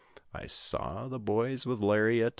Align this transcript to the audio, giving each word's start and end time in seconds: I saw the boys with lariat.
I 0.33 0.47
saw 0.47 1.07
the 1.07 1.19
boys 1.19 1.67
with 1.67 1.79
lariat. 1.79 2.29